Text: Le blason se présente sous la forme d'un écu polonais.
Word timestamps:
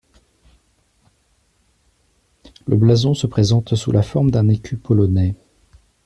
Le 2.65 2.75
blason 2.75 3.13
se 3.13 3.27
présente 3.27 3.75
sous 3.75 3.91
la 3.91 4.01
forme 4.01 4.31
d'un 4.31 4.47
écu 4.47 4.75
polonais. 4.77 5.35